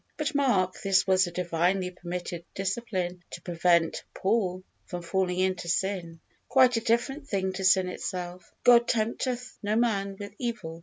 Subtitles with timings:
[0.17, 6.19] But mark, this was a Divinely permitted discipline to prevent Paul from falling into sin;
[6.49, 8.51] quite a different thing to sin itself.
[8.63, 10.79] "God tempteth no man with evil."